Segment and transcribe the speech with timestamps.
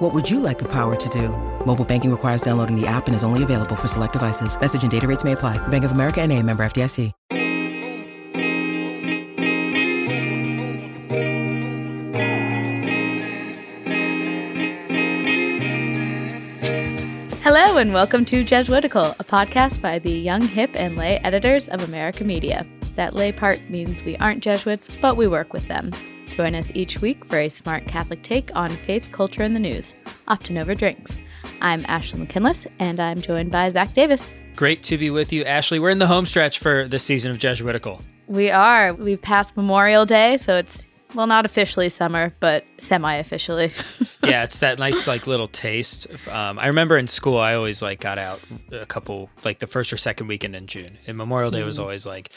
[0.00, 1.28] What would you like the power to do?
[1.66, 4.58] Mobile banking requires downloading the app and is only available for select devices.
[4.58, 5.58] Message and data rates may apply.
[5.68, 7.12] Bank of America and a member FDIC.
[17.42, 21.82] Hello, and welcome to Jesuitical, a podcast by the young, hip, and lay editors of
[21.82, 22.66] America Media.
[22.94, 25.90] That lay part means we aren't Jesuits, but we work with them.
[26.36, 29.94] Join us each week for a smart Catholic take on faith, culture, and the news,
[30.28, 31.18] often over drinks.
[31.60, 34.32] I'm Ashley McKinless, and I'm joined by Zach Davis.
[34.56, 35.78] Great to be with you, Ashley.
[35.78, 38.02] We're in the home stretch for this season of Jesuitical.
[38.26, 38.94] We are.
[38.94, 43.70] We've passed Memorial Day, so it's well, not officially summer, but semi-officially.
[44.24, 46.06] yeah, it's that nice like little taste.
[46.28, 48.40] Um, I remember in school, I always like got out
[48.72, 50.98] a couple like the first or second weekend in June.
[51.06, 51.66] And Memorial Day mm.
[51.66, 52.30] was always like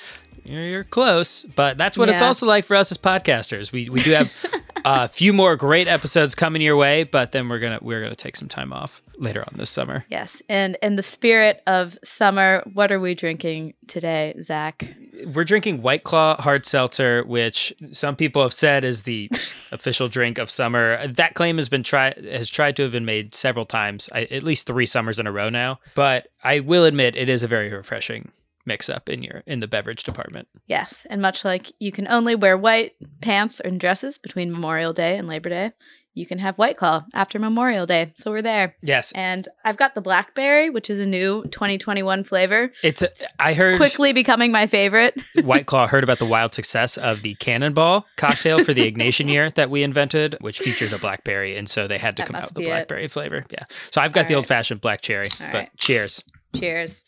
[0.45, 2.15] you're, you're, close, but that's what yeah.
[2.15, 3.71] it's also like for us as podcasters.
[3.71, 4.31] We we do have
[4.85, 8.15] Uh, a few more great episodes coming your way, but then we're gonna we're gonna
[8.15, 10.05] take some time off later on this summer.
[10.09, 14.85] Yes, and in the spirit of summer, what are we drinking today, Zach?
[15.33, 19.29] We're drinking White Claw hard seltzer, which some people have said is the
[19.71, 21.07] official drink of summer.
[21.07, 24.67] That claim has been tried has tried to have been made several times, at least
[24.67, 25.79] three summers in a row now.
[25.95, 28.31] But I will admit, it is a very refreshing
[28.65, 30.47] mix up in your in the beverage department.
[30.67, 35.17] Yes, and much like you can only wear white pants and dresses between Memorial Day
[35.17, 35.71] and Labor Day,
[36.15, 38.13] you can have White Claw after Memorial Day.
[38.17, 38.75] So we're there.
[38.83, 39.11] Yes.
[39.13, 42.71] And I've got the blackberry, which is a new 2021 flavor.
[42.83, 45.19] It's a, I heard quickly becoming my favorite.
[45.43, 49.49] White Claw heard about the wild success of the Cannonball cocktail for the Ignatian year
[49.51, 52.43] that we invented, which featured a blackberry, and so they had to that come out
[52.43, 53.11] with the blackberry it.
[53.11, 53.43] flavor.
[53.49, 53.65] Yeah.
[53.89, 54.37] So I've got All the right.
[54.37, 55.25] old fashioned black cherry.
[55.41, 55.69] All but right.
[55.77, 56.23] cheers.
[56.55, 57.01] Cheers.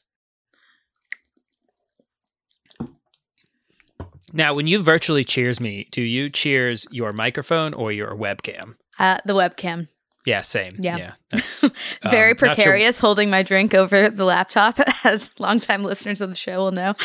[4.36, 8.76] Now, when you virtually cheers me, do you cheers your microphone or your webcam?
[9.00, 9.88] Uh, the webcam.
[10.26, 10.76] Yeah, same.
[10.78, 11.64] Yeah, yeah that's
[12.04, 13.00] very um, precarious.
[13.00, 16.96] Holding my drink over the laptop, as longtime listeners of the show will know.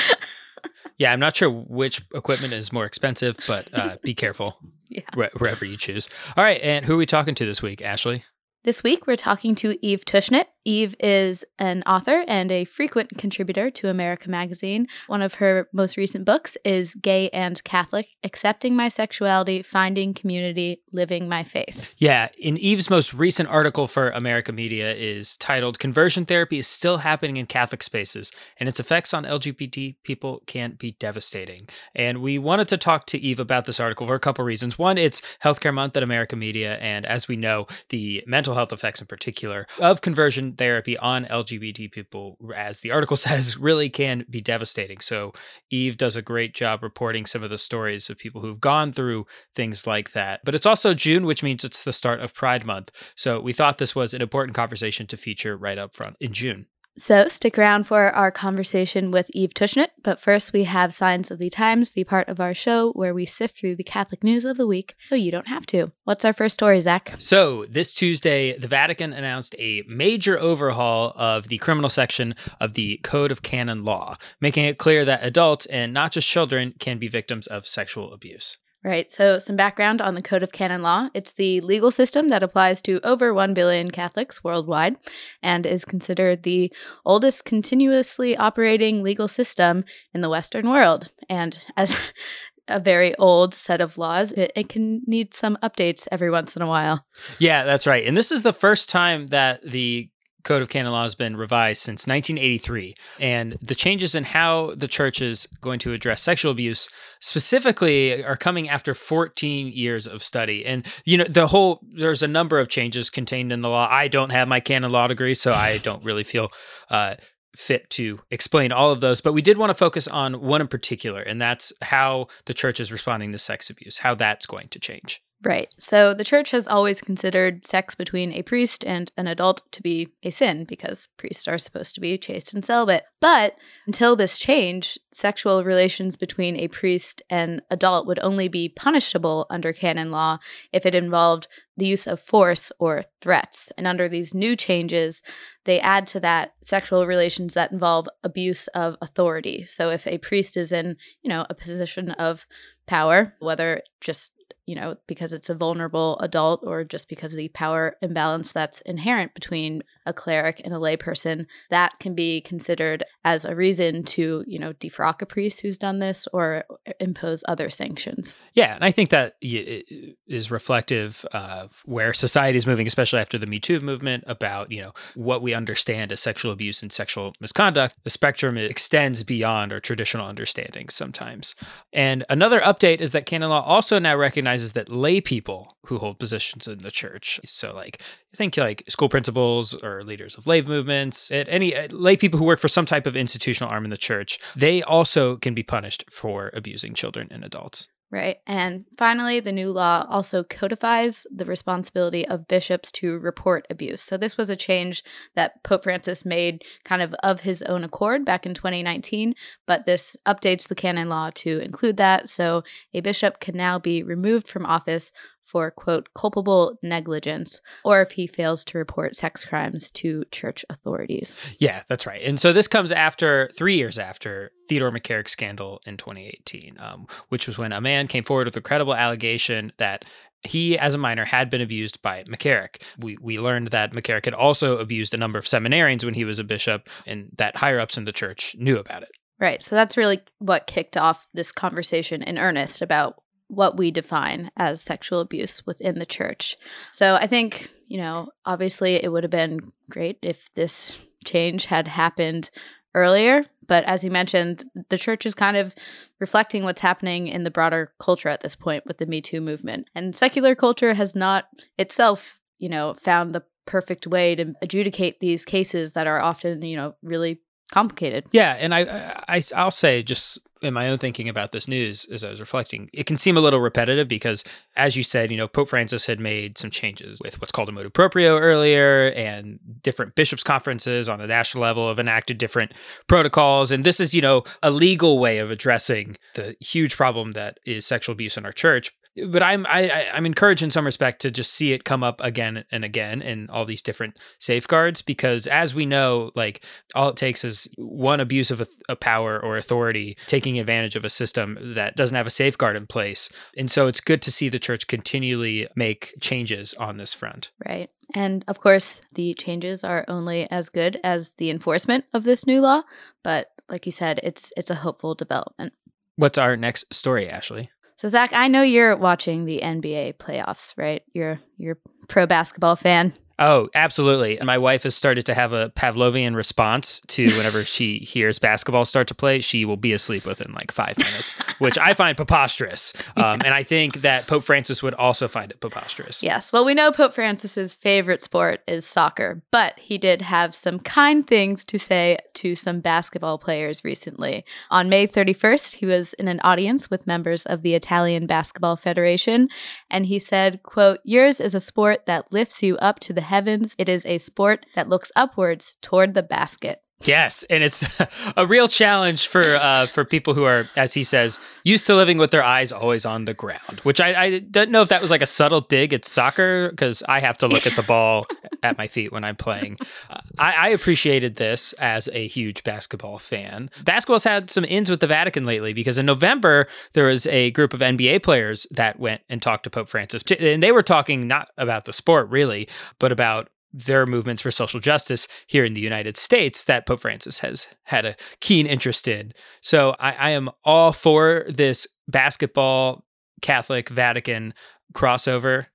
[0.99, 4.59] yeah, I'm not sure which equipment is more expensive, but uh, be careful
[4.89, 5.03] yeah.
[5.15, 6.09] wherever you choose.
[6.37, 8.25] All right, and who are we talking to this week, Ashley?
[8.65, 10.47] This week, we're talking to Eve Tushnet.
[10.65, 14.87] Eve is an author and a frequent contributor to America Magazine.
[15.07, 20.83] One of her most recent books is Gay and Catholic Accepting My Sexuality, Finding Community,
[20.93, 21.95] Living My Faith.
[21.97, 26.99] Yeah, in Eve's most recent article for America Media is titled Conversion Therapy is Still
[26.99, 31.69] Happening in Catholic Spaces, and its effects on LGBT people Can't be devastating.
[31.95, 34.79] And we wanted to talk to Eve about this article for a couple reasons.
[34.79, 39.01] One, it's Healthcare Month at America Media, and as we know, the mental health effects
[39.01, 44.41] in particular of conversion therapy on LGBT people, as the article says, really can be
[44.41, 45.01] devastating.
[45.01, 45.33] So
[45.71, 49.27] Eve does a great job reporting some of the stories of people who've gone through
[49.55, 50.41] things like that.
[50.45, 53.13] But it's also June, which means it's the start of Pride Month.
[53.17, 56.67] So we thought this was an important conversation to feature right up front in June.
[56.99, 59.89] So stick around for our conversation with Eve Tushnet.
[60.03, 63.25] But first, we have Signs of the Times, the part of our show where we
[63.25, 65.93] sift through the Catholic news of the week so you don't have to.
[66.05, 67.15] What's our first story, Zach?
[67.19, 72.99] So this Tuesday, the Vatican announced a major overhaul of the criminal section of the
[72.99, 77.09] Code of Canon Law, making it clear that adults and not just children can be
[77.09, 78.59] victims of sexual abuse.
[78.83, 79.11] Right.
[79.11, 81.11] So, some background on the Code of Canon Law.
[81.13, 84.97] It's the legal system that applies to over 1 billion Catholics worldwide
[85.43, 86.73] and is considered the
[87.05, 91.11] oldest continuously operating legal system in the Western world.
[91.29, 92.15] And as
[92.69, 96.63] a very old set of laws, it, it can need some updates every once in
[96.63, 97.05] a while.
[97.39, 98.07] Yeah, that's right.
[98.07, 100.09] And this is the first time that the
[100.43, 102.95] Code of Canon Law has been revised since 1983.
[103.19, 106.89] And the changes in how the church is going to address sexual abuse
[107.21, 110.65] specifically are coming after 14 years of study.
[110.65, 113.89] And, you know, the whole, there's a number of changes contained in the law.
[113.91, 116.51] I don't have my canon law degree, so I don't really feel
[116.91, 117.17] uh,
[117.57, 120.69] fit to explain all of those, but we did want to focus on one in
[120.69, 124.79] particular, and that's how the church is responding to sex abuse, how that's going to
[124.79, 125.21] change.
[125.43, 125.75] Right.
[125.79, 130.09] So the church has always considered sex between a priest and an adult to be
[130.23, 133.05] a sin because priests are supposed to be chaste and celibate.
[133.23, 133.57] But
[133.87, 139.73] until this change, sexual relations between a priest and adult would only be punishable under
[139.73, 140.39] canon law
[140.75, 143.73] if it involved the use of force or threats.
[143.79, 145.23] And under these new changes,
[145.65, 149.65] they add to that sexual relations that involve abuse of authority.
[149.65, 152.45] So if a priest is in, you know, a position of
[152.87, 154.33] power, whether just
[154.71, 158.81] you know, because it's a vulnerable adult or just because of the power imbalance that's
[158.83, 164.45] inherent between a cleric and a layperson, that can be considered as a reason to,
[164.47, 166.63] you know, defrock a priest who's done this or
[167.01, 168.37] impose other sanctions.
[168.55, 173.49] Yeah, and I think that is reflective of where society is moving, especially after the
[173.49, 177.97] Me Too movement, about, you know, what we understand as sexual abuse and sexual misconduct.
[178.05, 181.57] The spectrum extends beyond our traditional understandings sometimes.
[181.93, 185.99] And another update is that canon law also now recognizes recognizes that lay people who
[185.99, 188.01] hold positions in the church, so like
[188.37, 192.61] think like school principals or leaders of lay movements, any uh, lay people who work
[192.61, 196.51] for some type of institutional arm in the church, they also can be punished for
[196.55, 197.89] abusing children and adults.
[198.13, 198.39] Right.
[198.45, 204.03] And finally, the new law also codifies the responsibility of bishops to report abuse.
[204.03, 205.05] So, this was a change
[205.37, 209.35] that Pope Francis made kind of of his own accord back in 2019,
[209.65, 212.29] but this updates the canon law to include that.
[212.29, 215.13] So, a bishop can now be removed from office
[215.51, 221.39] for, quote, culpable negligence, or if he fails to report sex crimes to church authorities.
[221.59, 222.23] Yeah, that's right.
[222.23, 227.49] And so this comes after three years after Theodore McCarrick's scandal in 2018, um, which
[227.49, 230.05] was when a man came forward with a credible allegation that
[230.47, 232.83] he, as a minor, had been abused by McCarrick.
[232.99, 236.39] We, we learned that McCarrick had also abused a number of seminarians when he was
[236.39, 239.11] a bishop, and that higher ups in the church knew about it.
[239.41, 239.63] Right.
[239.63, 244.81] So that's really what kicked off this conversation in earnest about what we define as
[244.81, 246.57] sexual abuse within the church.
[246.93, 251.89] So I think, you know, obviously it would have been great if this change had
[251.89, 252.51] happened
[252.95, 253.45] earlier.
[253.67, 255.75] But as you mentioned, the church is kind of
[256.21, 259.89] reflecting what's happening in the broader culture at this point with the Me Too movement.
[259.95, 261.49] And secular culture has not
[261.79, 266.77] itself, you know, found the perfect way to adjudicate these cases that are often, you
[266.77, 267.41] know, really
[267.73, 268.27] complicated.
[268.33, 272.23] Yeah, and I, I I'll say just in my own thinking about this news as
[272.23, 274.45] I was reflecting, it can seem a little repetitive because,
[274.77, 277.73] as you said, you know, Pope Francis had made some changes with what's called a
[277.73, 282.73] motu proprio earlier, and different bishops' conferences on a national level have enacted different
[283.07, 283.73] protocols.
[283.73, 287.87] And this is, you know, a legal way of addressing the huge problem that is
[287.87, 288.93] sexual abuse in our church
[289.27, 292.65] but I'm I, I'm encouraged in some respect to just see it come up again
[292.71, 296.65] and again in all these different safeguards because as we know, like
[296.95, 301.05] all it takes is one abuse of a, a power or authority taking advantage of
[301.05, 304.49] a system that doesn't have a safeguard in place, and so it's good to see
[304.49, 307.51] the church continually make changes on this front.
[307.67, 307.91] Right.
[308.15, 312.61] And of course, the changes are only as good as the enforcement of this new
[312.61, 312.83] law,
[313.23, 315.75] but like you said, it's it's a hopeful development.
[316.17, 317.71] What's our next story, Ashley?
[318.01, 321.03] So Zach, I know you're watching the NBA playoffs, right?
[321.13, 321.77] You're you're
[322.09, 323.13] pro basketball fan.
[323.41, 324.39] Oh, absolutely.
[324.39, 328.85] And my wife has started to have a Pavlovian response to whenever she hears basketball
[328.85, 329.41] start to play.
[329.41, 332.93] She will be asleep within like five minutes, which I find preposterous.
[333.17, 336.23] Um, and I think that Pope Francis would also find it preposterous.
[336.23, 336.53] Yes.
[336.53, 341.27] Well, we know Pope Francis's favorite sport is soccer, but he did have some kind
[341.27, 344.45] things to say to some basketball players recently.
[344.71, 349.49] On May 31st, he was in an audience with members of the Italian Basketball Federation,
[349.91, 353.75] and he said, quote, yours is a sport that lifts you up to the heavens.
[353.79, 356.83] It is a sport that looks upwards toward the basket.
[357.03, 357.99] Yes, and it's
[358.37, 362.19] a real challenge for uh, for people who are, as he says, used to living
[362.19, 363.81] with their eyes always on the ground.
[363.83, 367.03] Which I, I don't know if that was like a subtle dig at soccer because
[367.09, 368.27] I have to look at the ball
[368.63, 369.79] at my feet when I'm playing.
[370.11, 373.71] Uh, I, I, appreciated this as a huge basketball fan.
[373.83, 377.73] Basketball's had some ins with the Vatican lately because in November there was a group
[377.73, 381.51] of NBA players that went and talked to Pope Francis, and they were talking not
[381.57, 386.17] about the sport really, but about their movements for social justice here in the United
[386.17, 389.33] States that Pope Francis has had a keen interest in.
[389.63, 393.05] So I, I am all for this basketball
[393.43, 394.55] Catholic Vatican
[394.95, 395.67] crossover.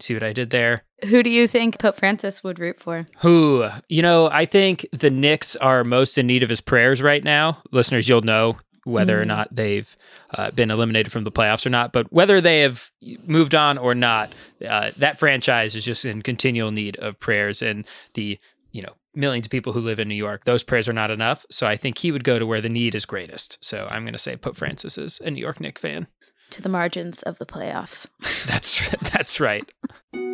[0.00, 0.84] See what I did there?
[1.06, 3.06] Who do you think Pope Francis would root for?
[3.18, 3.68] Who?
[3.88, 7.62] You know, I think the Knicks are most in need of his prayers right now.
[7.70, 9.22] Listeners, you'll know whether mm.
[9.22, 9.96] or not they've
[10.36, 11.92] uh, been eliminated from the playoffs or not.
[11.92, 12.90] But whether they have
[13.26, 14.34] moved on or not,
[14.66, 17.62] uh, that franchise is just in continual need of prayers.
[17.62, 18.38] And the,
[18.72, 21.46] you know, millions of people who live in New York, those prayers are not enough.
[21.50, 23.64] So I think he would go to where the need is greatest.
[23.64, 26.06] So I'm going to say Pope Francis is a New York Knicks fan.
[26.50, 28.08] to the margins of the playoffs.
[28.46, 29.64] that's that's right.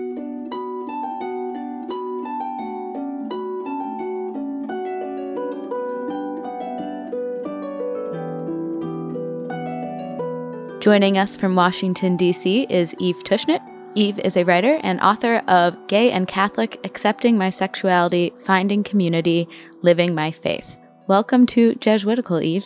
[10.80, 12.62] Joining us from Washington, D.C.
[12.70, 13.60] is Eve Tushnet.
[13.94, 19.46] Eve is a writer and author of Gay and Catholic Accepting My Sexuality, Finding Community,
[19.82, 20.78] Living My Faith.
[21.06, 22.64] Welcome to Jesuitical, Eve.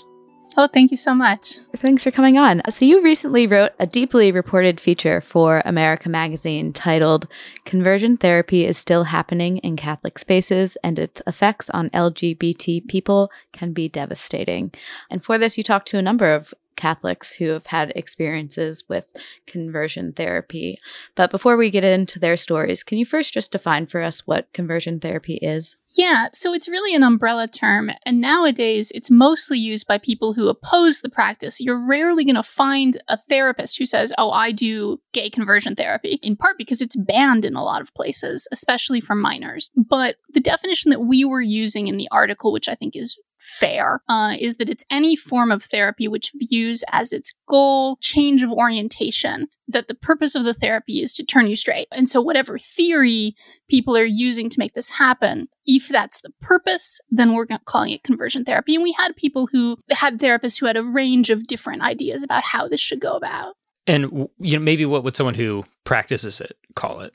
[0.57, 1.57] Oh, thank you so much.
[1.75, 2.63] Thanks for coming on.
[2.71, 7.27] So, you recently wrote a deeply reported feature for America Magazine titled
[7.65, 13.73] Conversion Therapy is Still Happening in Catholic Spaces and Its Effects on LGBT People Can
[13.73, 14.73] Be Devastating.
[15.11, 19.13] And for this, you talked to a number of Catholics who have had experiences with
[19.47, 20.79] conversion therapy.
[21.15, 24.53] But before we get into their stories, can you first just define for us what
[24.53, 25.77] conversion therapy is?
[25.97, 30.49] Yeah, so it's really an umbrella term, and nowadays it's mostly used by people who
[30.49, 31.61] oppose the practice.
[31.61, 36.19] You're rarely going to find a therapist who says, Oh, I do gay conversion therapy,
[36.21, 39.71] in part because it's banned in a lot of places, especially for minors.
[39.77, 44.01] But the definition that we were using in the article, which I think is fair
[44.09, 48.51] uh, is that it's any form of therapy which views as its goal change of
[48.51, 51.87] orientation that the purpose of the therapy is to turn you straight.
[51.93, 53.37] And so whatever theory
[53.69, 58.03] people are using to make this happen if that's the purpose then we're calling it
[58.03, 58.75] conversion therapy.
[58.75, 62.45] And we had people who had therapists who had a range of different ideas about
[62.45, 63.55] how this should go about.
[63.87, 67.13] And you know maybe what would someone who practices it call it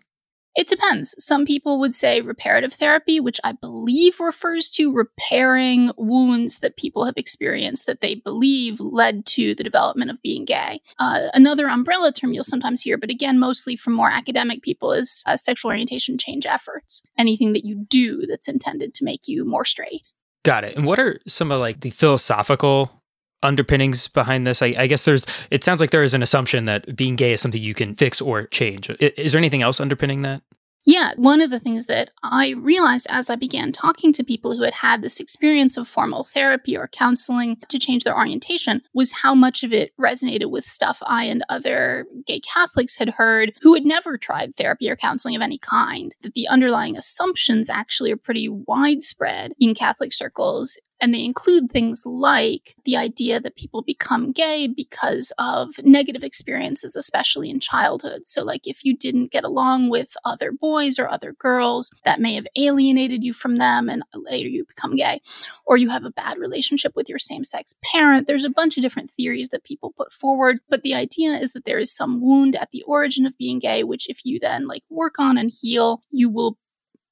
[0.56, 1.15] it depends.
[1.24, 7.06] Some people would say reparative therapy, which I believe refers to repairing wounds that people
[7.06, 10.82] have experienced that they believe led to the development of being gay.
[10.98, 15.24] Uh, another umbrella term you'll sometimes hear, but again, mostly from more academic people, is
[15.27, 17.03] uh, sexual orientation change efforts.
[17.18, 20.08] Anything that you do that's intended to make you more straight.
[20.44, 20.75] Got it.
[20.75, 22.99] And what are some of like the philosophical
[23.43, 24.62] underpinnings behind this?
[24.62, 25.25] I, I, guess there's.
[25.51, 28.22] It sounds like there is an assumption that being gay is something you can fix
[28.22, 28.89] or change.
[29.00, 30.41] Is there anything else underpinning that?
[30.86, 34.63] Yeah, one of the things that I realized as I began talking to people who
[34.63, 39.36] had had this experience of formal therapy or counseling to change their orientation was how
[39.36, 43.86] much of it resonated with stuff I and other gay Catholics had heard who had
[43.86, 46.15] never tried therapy or counseling of any kind.
[46.22, 52.03] That the underlying assumptions actually are pretty widespread in Catholic circles and they include things
[52.06, 58.27] like the idea that people become gay because of negative experiences, especially in childhood.
[58.27, 62.36] So, like if you didn't get along with other boys or other girls, that may
[62.36, 65.22] have alienated you from them, and later you become gay.
[65.65, 68.27] Or you have a bad relationship with your same sex parent.
[68.27, 70.60] There's a bunch of different theories that people put forward.
[70.70, 73.84] But the idea is that there is some wound at the origin of being gay,
[73.84, 76.58] which if you then like work on and heal, you will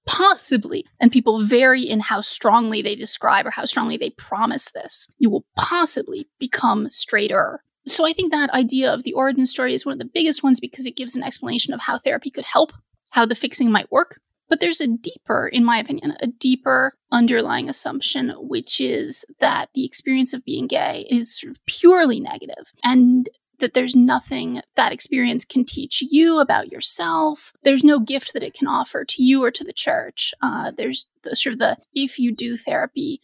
[0.08, 5.08] possibly, and people vary in how strongly they describe or how strongly they promise this,
[5.20, 7.62] you will possibly become straighter.
[7.86, 10.60] So I think that idea of the origin story is one of the biggest ones
[10.60, 12.74] because it gives an explanation of how therapy could help,
[13.12, 14.20] how the fixing might work.
[14.50, 19.86] But there's a deeper, in my opinion, a deeper underlying assumption, which is that the
[19.86, 26.04] experience of being gay is purely negative and that there's nothing that experience can teach
[26.10, 27.54] you about yourself.
[27.64, 30.34] There's no gift that it can offer to you or to the church.
[30.42, 33.22] Uh, there's the sort of the if you do therapy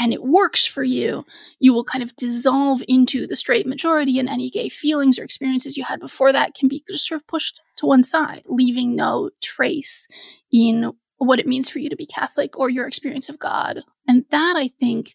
[0.00, 1.26] and it works for you,
[1.58, 5.76] you will kind of dissolve into the straight majority, and any gay feelings or experiences
[5.76, 9.28] you had before that can be just sort of pushed to one side, leaving no
[9.42, 10.08] trace
[10.50, 13.82] in what it means for you to be Catholic or your experience of God.
[14.08, 15.14] And that, I think,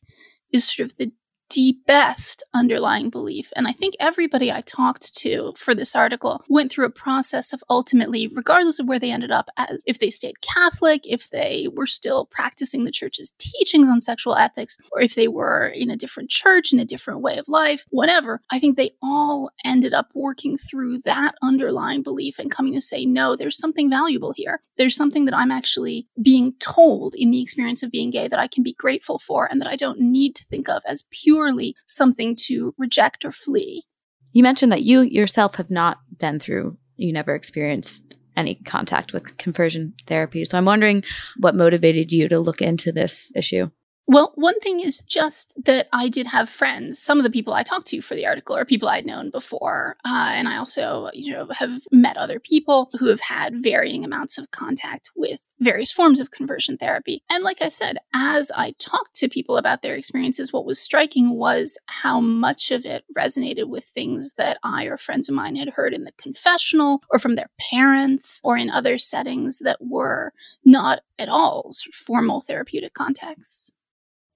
[0.53, 1.12] is sort of the
[1.49, 3.51] deepest underlying belief.
[3.55, 7.63] And I think everybody I talked to for this article went through a process of
[7.69, 9.49] ultimately, regardless of where they ended up,
[9.85, 14.77] if they stayed Catholic, if they were still practicing the church's teachings on sexual ethics,
[14.91, 18.41] or if they were in a different church, in a different way of life, whatever,
[18.51, 23.05] I think they all ended up working through that underlying belief and coming to say,
[23.05, 24.61] no, there's something valuable here.
[24.77, 28.47] There's something that I'm actually being told in the experience of being gay that I
[28.47, 31.75] can be grateful for and that I don't need to think of as pure purely
[31.86, 33.84] something to reject or flee.
[34.32, 39.38] You mentioned that you yourself have not been through, you never experienced any contact with
[39.38, 40.44] conversion therapy.
[40.46, 41.04] So I'm wondering
[41.38, 43.70] what motivated you to look into this issue.
[44.07, 47.00] Well, one thing is just that I did have friends.
[47.00, 49.97] Some of the people I talked to for the article are people I'd known before,
[50.05, 54.38] uh, and I also, you know, have met other people who have had varying amounts
[54.38, 57.24] of contact with various forms of conversion therapy.
[57.31, 61.39] And like I said, as I talked to people about their experiences, what was striking
[61.39, 65.69] was how much of it resonated with things that I or friends of mine had
[65.69, 70.31] heard in the confessional or from their parents or in other settings that were
[70.63, 73.71] not at all formal therapeutic contexts.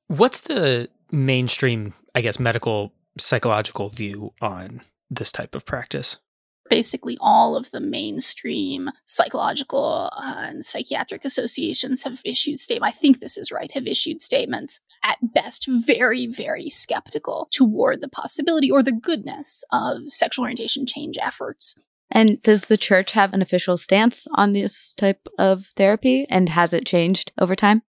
[0.09, 6.17] What's the mainstream, I guess, medical psychological view on this type of practice?
[6.69, 12.95] basically all of the mainstream psychological uh, and psychiatric associations have issued statements.
[12.95, 18.07] I think this is right, have issued statements at best very, very skeptical toward the
[18.07, 21.75] possibility or the goodness of sexual orientation change efforts.
[22.11, 26.25] And does the church have an official stance on this type of therapy?
[26.29, 27.83] And has it changed over time?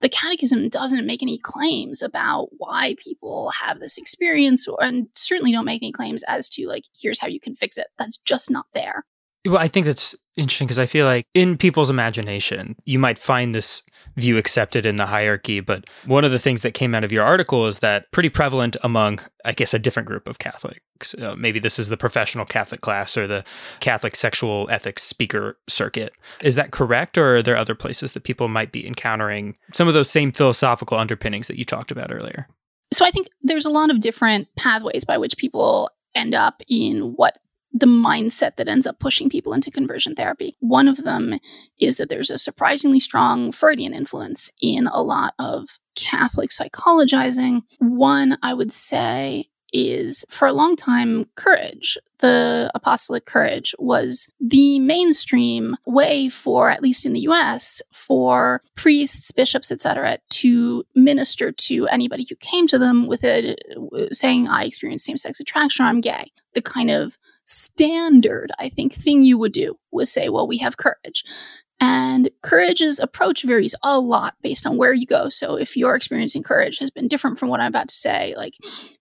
[0.00, 5.64] The catechism doesn't make any claims about why people have this experience and certainly don't
[5.64, 7.86] make any claims as to like here's how you can fix it.
[7.98, 9.04] That's just not there
[9.46, 13.54] well i think that's interesting because i feel like in people's imagination you might find
[13.54, 13.82] this
[14.16, 15.60] view accepted in the hierarchy.
[15.60, 18.76] But one of the things that came out of your article is that pretty prevalent
[18.82, 21.14] among, I guess, a different group of Catholics.
[21.14, 23.44] Uh, maybe this is the professional Catholic class or the
[23.80, 26.12] Catholic sexual ethics speaker circuit.
[26.40, 27.18] Is that correct?
[27.18, 30.98] Or are there other places that people might be encountering some of those same philosophical
[30.98, 32.48] underpinnings that you talked about earlier?
[32.92, 37.12] So I think there's a lot of different pathways by which people end up in
[37.16, 37.38] what
[37.78, 40.56] the mindset that ends up pushing people into conversion therapy.
[40.60, 41.38] One of them
[41.78, 47.62] is that there's a surprisingly strong Freudian influence in a lot of Catholic psychologizing.
[47.78, 54.78] One, I would say, is for a long time, courage, the apostolic courage, was the
[54.78, 61.86] mainstream way for, at least in the US, for priests, bishops, etc., to minister to
[61.88, 63.60] anybody who came to them with it,
[64.12, 66.32] saying, I experience same sex attraction or I'm gay.
[66.54, 70.76] The kind of standard, I think, thing you would do was say, well, we have
[70.76, 71.24] courage.
[71.78, 75.28] And courage's approach varies a lot based on where you go.
[75.28, 78.34] So if your experience in courage has been different from what I'm about to say,
[78.36, 78.54] like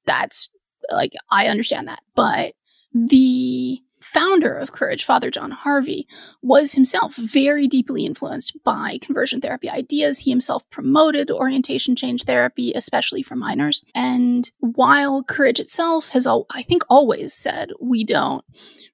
[0.05, 0.49] that's
[0.91, 2.01] like I understand that.
[2.15, 2.53] But
[2.93, 6.07] the founder of Courage, Father John Harvey,
[6.41, 10.19] was himself very deeply influenced by conversion therapy ideas.
[10.19, 13.83] He himself promoted orientation change therapy, especially for minors.
[13.95, 18.45] And while Courage itself has, I think, always said we don't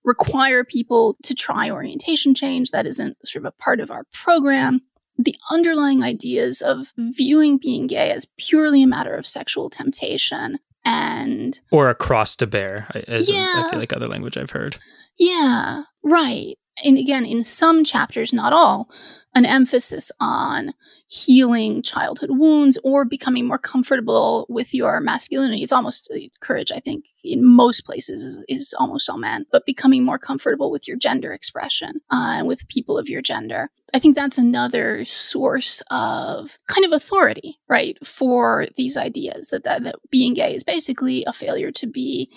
[0.04, 4.82] require people to try orientation change, that isn't sort of a part of our program
[5.18, 11.60] the underlying ideas of viewing being gay as purely a matter of sexual temptation and
[11.72, 14.78] or a cross to bear as yeah, I feel like other language I've heard.
[15.18, 16.56] Yeah, right.
[16.84, 18.90] And again, in some chapters, not all,
[19.34, 20.74] an emphasis on
[21.08, 25.62] healing childhood wounds or becoming more comfortable with your masculinity.
[25.62, 29.66] It's almost uh, courage, I think, in most places is, is almost all men, but
[29.66, 33.70] becoming more comfortable with your gender expression uh, and with people of your gender.
[33.94, 39.84] I think that's another source of kind of authority, right, for these ideas that, that,
[39.84, 42.32] that being gay is basically a failure to be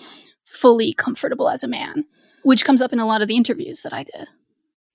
[0.45, 2.05] fully comfortable as a man,
[2.45, 4.29] which comes up in a lot of the interviews that I did.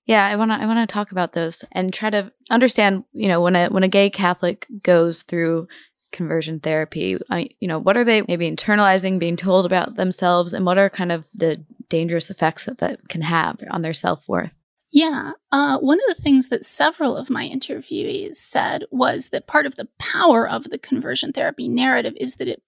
[0.06, 3.28] Yeah, I want to I want to talk about those and try to understand, you
[3.28, 5.68] know, when a when a gay Catholic goes through
[6.12, 10.66] conversion therapy, I, you know, what are they maybe internalizing, being told about themselves, and
[10.66, 14.58] what are kind of the dangerous effects that that can have on their self worth?
[14.92, 15.32] Yeah.
[15.52, 19.76] Uh, one of the things that several of my interviewees said was that part of
[19.76, 22.62] the power of the conversion therapy narrative is that it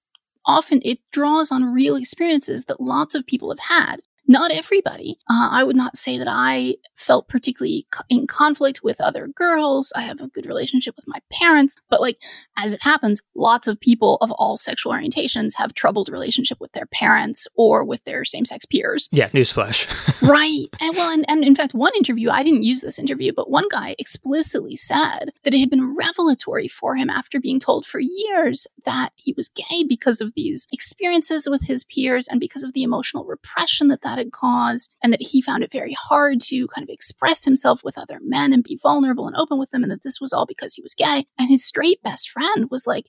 [0.46, 5.18] often it draws on real experiences that lots of people have had not everybody.
[5.28, 9.92] Uh, I would not say that I felt particularly in conflict with other girls.
[9.96, 12.18] I have a good relationship with my parents, but like
[12.56, 16.86] as it happens, lots of people of all sexual orientations have troubled relationship with their
[16.86, 19.08] parents or with their same-sex peers.
[19.12, 20.22] Yeah, newsflash.
[20.28, 20.66] right.
[20.80, 23.66] And well, and, and in fact, one interview, I didn't use this interview, but one
[23.70, 28.66] guy explicitly said that it had been revelatory for him after being told for years
[28.84, 32.82] that he was gay because of these experiences with his peers and because of the
[32.82, 36.84] emotional repression that that had caused, and that he found it very hard to kind
[36.84, 40.02] of express himself with other men and be vulnerable and open with them, and that
[40.02, 41.26] this was all because he was gay.
[41.38, 43.06] And his straight best friend was like,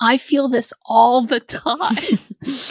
[0.00, 2.18] I feel this all the time.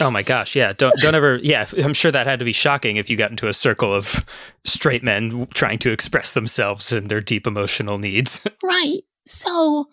[0.00, 0.72] oh my gosh, yeah.
[0.72, 3.46] Don't don't ever yeah, I'm sure that had to be shocking if you got into
[3.46, 4.26] a circle of
[4.64, 8.44] straight men trying to express themselves and their deep emotional needs.
[8.64, 9.02] right.
[9.26, 9.86] So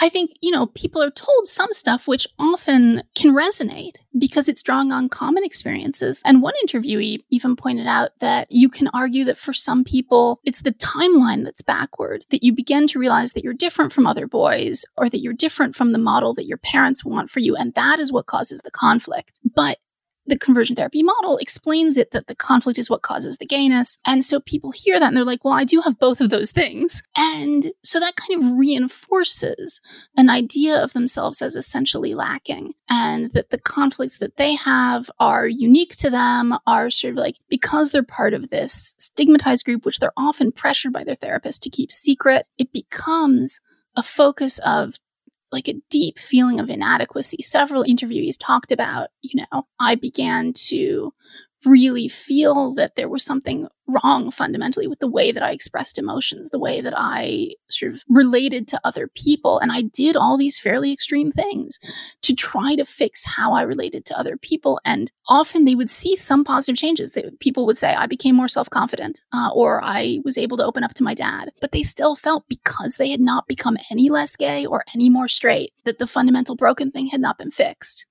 [0.00, 4.62] I think, you know, people are told some stuff which often can resonate because it's
[4.62, 6.22] drawing on common experiences.
[6.24, 10.62] And one interviewee even pointed out that you can argue that for some people, it's
[10.62, 14.84] the timeline that's backward, that you begin to realize that you're different from other boys
[14.96, 17.56] or that you're different from the model that your parents want for you.
[17.56, 19.40] And that is what causes the conflict.
[19.54, 19.78] But
[20.28, 23.98] the conversion therapy model explains it that the conflict is what causes the gayness.
[24.06, 26.52] And so people hear that and they're like, well, I do have both of those
[26.52, 27.02] things.
[27.16, 29.80] And so that kind of reinforces
[30.16, 35.46] an idea of themselves as essentially lacking and that the conflicts that they have are
[35.46, 39.98] unique to them, are sort of like because they're part of this stigmatized group, which
[39.98, 43.60] they're often pressured by their therapist to keep secret, it becomes
[43.96, 44.94] a focus of
[45.50, 47.42] like a deep feeling of inadequacy.
[47.42, 51.12] Several interviewees talked about, you know, I began to
[51.64, 56.50] really feel that there was something wrong fundamentally with the way that I expressed emotions,
[56.50, 59.58] the way that I sort of related to other people.
[59.58, 61.78] And I did all these fairly extreme things
[62.22, 64.78] to try to fix how I related to other people.
[64.84, 67.12] And often they would see some positive changes.
[67.12, 70.66] They, people would say, I became more self confident, uh, or I was able to
[70.66, 71.50] open up to my dad.
[71.60, 75.28] But they still felt because they had not become any less gay or any more
[75.28, 78.04] straight, that the fundamental broken thing had not been fixed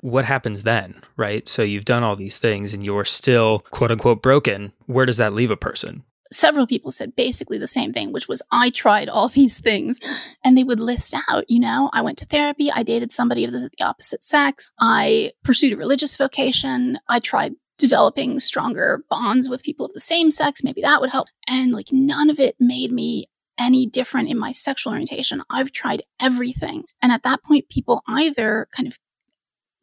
[0.00, 1.46] what happens then, right?
[1.46, 4.72] So you've done all these things and you're still quote unquote broken.
[4.86, 6.04] Where does that leave a person?
[6.32, 9.98] Several people said basically the same thing, which was I tried all these things.
[10.44, 13.52] And they would list out, you know, I went to therapy, I dated somebody of
[13.52, 19.62] the, the opposite sex, I pursued a religious vocation, I tried developing stronger bonds with
[19.62, 20.62] people of the same sex.
[20.62, 21.28] Maybe that would help.
[21.48, 23.26] And like none of it made me
[23.58, 25.42] any different in my sexual orientation.
[25.50, 26.84] I've tried everything.
[27.02, 28.98] And at that point, people either kind of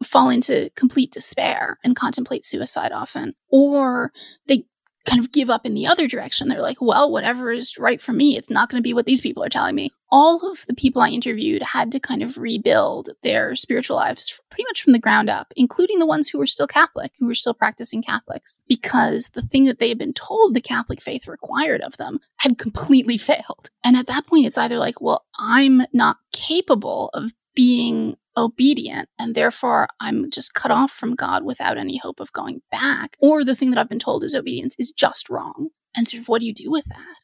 [0.04, 4.12] fall into complete despair and contemplate suicide often, or
[4.48, 4.66] they
[5.08, 6.50] kind of give up in the other direction.
[6.50, 9.22] They're like, well, whatever is right for me, it's not going to be what these
[9.22, 9.90] people are telling me.
[10.12, 14.66] All of the people I interviewed had to kind of rebuild their spiritual lives pretty
[14.70, 17.54] much from the ground up, including the ones who were still Catholic, who were still
[17.54, 21.98] practicing Catholics, because the thing that they had been told the Catholic faith required of
[21.98, 23.70] them had completely failed.
[23.84, 29.34] And at that point, it's either like, well, I'm not capable of being obedient and
[29.34, 33.18] therefore I'm just cut off from God without any hope of going back.
[33.20, 35.70] Or the thing that I've been told is obedience is just wrong.
[35.96, 37.16] And sort of what do you do with that?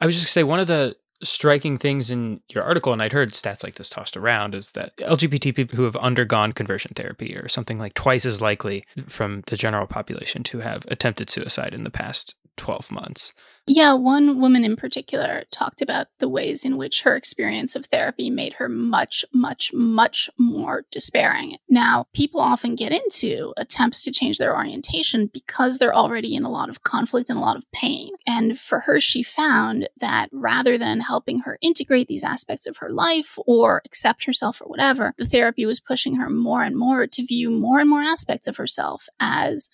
[0.00, 3.12] I was just gonna say one of the striking things in your article, and I'd
[3.12, 7.36] heard stats like this tossed around, is that LGBT people who have undergone conversion therapy
[7.36, 11.84] are something like twice as likely from the general population to have attempted suicide in
[11.84, 13.32] the past 12 months.
[13.66, 18.28] Yeah, one woman in particular talked about the ways in which her experience of therapy
[18.28, 21.56] made her much, much, much more despairing.
[21.68, 26.50] Now, people often get into attempts to change their orientation because they're already in a
[26.50, 28.10] lot of conflict and a lot of pain.
[28.26, 32.90] And for her, she found that rather than helping her integrate these aspects of her
[32.90, 37.24] life or accept herself or whatever, the therapy was pushing her more and more to
[37.24, 39.70] view more and more aspects of herself as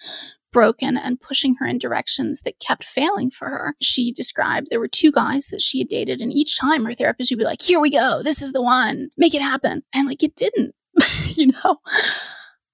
[0.56, 3.74] broken and pushing her in directions that kept failing for her.
[3.82, 7.30] She described there were two guys that she had dated, and each time her therapist
[7.30, 9.82] would be like, Here we go, this is the one, make it happen.
[9.92, 10.74] And like it didn't,
[11.34, 11.76] you know?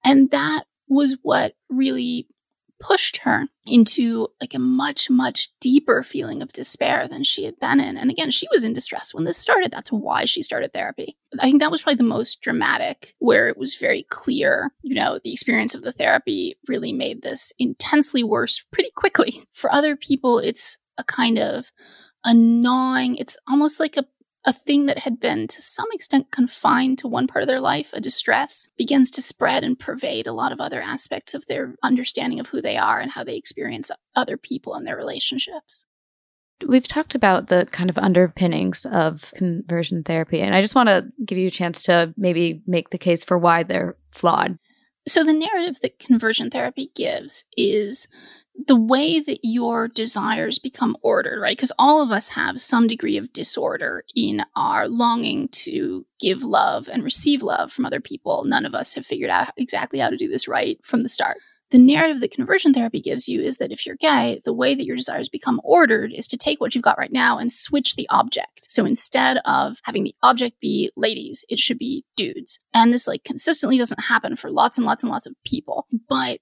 [0.05, 2.25] And that was what really
[2.83, 7.79] pushed her into like a much much deeper feeling of despair than she had been
[7.79, 7.97] in.
[7.97, 9.71] And again she was in distress when this started.
[9.71, 11.17] That's why she started therapy.
[11.39, 15.19] I think that was probably the most dramatic where it was very clear you know
[15.23, 19.33] the experience of the therapy really made this intensely worse pretty quickly.
[19.51, 21.71] For other people it's a kind of
[22.25, 24.05] a gnawing it's almost like a
[24.45, 27.91] a thing that had been to some extent confined to one part of their life,
[27.93, 32.39] a distress, begins to spread and pervade a lot of other aspects of their understanding
[32.39, 35.85] of who they are and how they experience other people and their relationships.
[36.65, 41.11] We've talked about the kind of underpinnings of conversion therapy, and I just want to
[41.25, 44.57] give you a chance to maybe make the case for why they're flawed.
[45.05, 48.07] So, the narrative that conversion therapy gives is
[48.55, 51.57] the way that your desires become ordered, right?
[51.57, 56.87] Because all of us have some degree of disorder in our longing to give love
[56.87, 58.43] and receive love from other people.
[58.45, 61.37] None of us have figured out exactly how to do this right from the start.
[61.71, 64.85] The narrative that conversion therapy gives you is that if you're gay, the way that
[64.85, 68.07] your desires become ordered is to take what you've got right now and switch the
[68.09, 68.69] object.
[68.69, 72.59] So instead of having the object be ladies, it should be dudes.
[72.75, 75.87] And this like consistently doesn't happen for lots and lots and lots of people.
[76.07, 76.41] But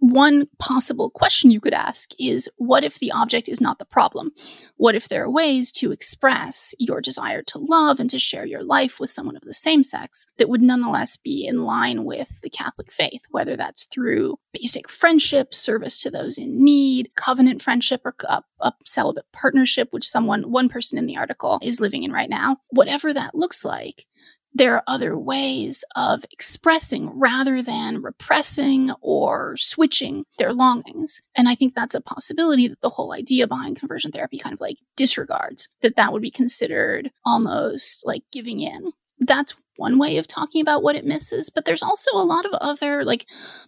[0.00, 4.32] one possible question you could ask is what if the object is not the problem?
[4.76, 8.62] What if there are ways to express your desire to love and to share your
[8.62, 12.50] life with someone of the same sex that would nonetheless be in line with the
[12.50, 18.14] Catholic faith, whether that's through basic friendship, service to those in need, covenant friendship, or
[18.28, 22.30] a, a celibate partnership, which someone, one person in the article is living in right
[22.30, 22.58] now?
[22.70, 24.06] Whatever that looks like,
[24.52, 31.20] there are other ways of expressing rather than repressing or switching their longings.
[31.36, 34.60] And I think that's a possibility that the whole idea behind conversion therapy kind of
[34.60, 38.92] like disregards, that that would be considered almost like giving in.
[39.20, 42.52] That's one way of talking about what it misses, but there's also a lot of
[42.54, 43.26] other like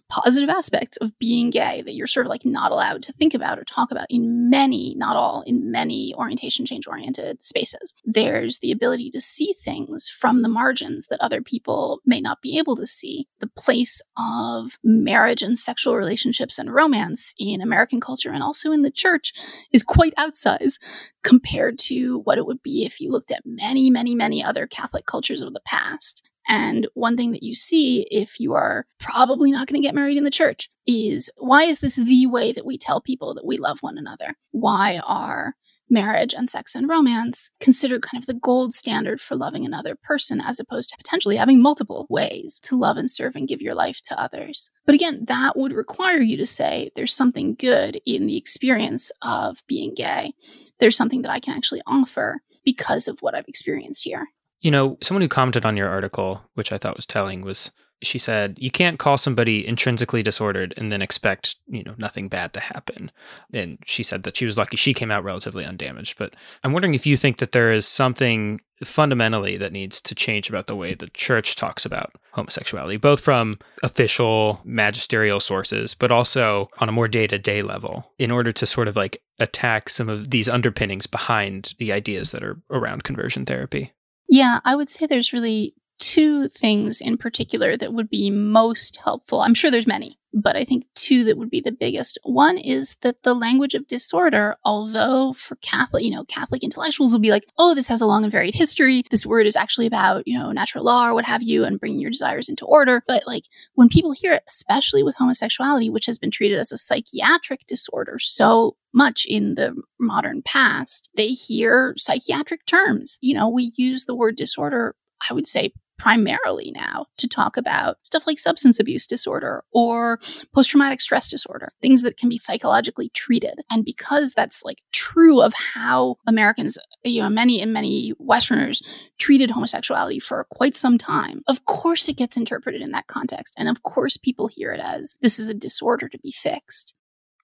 [0.09, 3.57] positive aspects of being gay that you're sort of like not allowed to think about
[3.57, 7.93] or talk about in many, not all, in many orientation change oriented spaces.
[8.03, 12.59] There's the ability to see things from the margins that other people may not be
[12.59, 13.27] able to see.
[13.39, 18.81] The place of marriage and sexual relationships and romance in American culture and also in
[18.81, 19.33] the church
[19.71, 20.77] is quite outsized
[21.23, 25.05] compared to what it would be if you looked at many, many, many other Catholic
[25.05, 26.00] cultures of the past.
[26.47, 30.17] And one thing that you see if you are probably not going to get married
[30.17, 33.57] in the church is why is this the way that we tell people that we
[33.57, 34.35] love one another?
[34.51, 35.53] Why are
[35.91, 40.41] marriage and sex and romance considered kind of the gold standard for loving another person
[40.41, 44.01] as opposed to potentially having multiple ways to love and serve and give your life
[44.01, 44.69] to others.
[44.85, 49.59] But again, that would require you to say there's something good in the experience of
[49.67, 50.33] being gay.
[50.79, 54.27] There's something that I can actually offer because of what I've experienced here.
[54.61, 57.71] You know, someone who commented on your article, which I thought was telling, was
[58.03, 62.53] she said, you can't call somebody intrinsically disordered and then expect, you know, nothing bad
[62.53, 63.11] to happen.
[63.53, 66.17] And she said that she was lucky she came out relatively undamaged.
[66.17, 70.49] But I'm wondering if you think that there is something fundamentally that needs to change
[70.49, 76.69] about the way the church talks about homosexuality, both from official magisterial sources, but also
[76.79, 80.09] on a more day to day level, in order to sort of like attack some
[80.09, 83.91] of these underpinnings behind the ideas that are around conversion therapy.
[84.31, 89.41] Yeah, I would say there's really two things in particular that would be most helpful.
[89.41, 92.17] I'm sure there's many, but I think two that would be the biggest.
[92.23, 97.19] One is that the language of disorder, although for Catholic, you know, Catholic intellectuals will
[97.19, 99.03] be like, oh, this has a long and varied history.
[99.11, 101.99] This word is actually about, you know, natural law or what have you and bringing
[101.99, 103.03] your desires into order.
[103.07, 103.43] But like
[103.75, 108.17] when people hear it, especially with homosexuality, which has been treated as a psychiatric disorder
[108.19, 113.17] so much in the modern past, they hear psychiatric terms.
[113.21, 114.95] You know, we use the word disorder
[115.29, 120.19] I would say primarily now to talk about stuff like substance abuse disorder or
[120.51, 123.61] post traumatic stress disorder, things that can be psychologically treated.
[123.69, 128.81] And because that's like true of how Americans, you know, many and many Westerners
[129.19, 133.53] treated homosexuality for quite some time, of course it gets interpreted in that context.
[133.55, 136.95] And of course people hear it as this is a disorder to be fixed.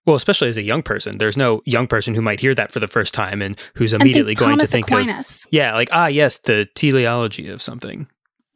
[0.08, 2.80] Well, especially as a young person, there's no young person who might hear that for
[2.80, 5.46] the first time and who's immediately and going Thomas to think Aquinas.
[5.46, 8.08] of yeah, like ah, yes, the teleology of something.